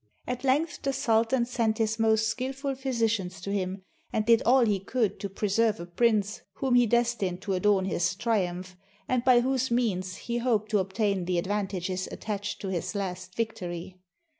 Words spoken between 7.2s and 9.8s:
to adorn his triumph, and by whose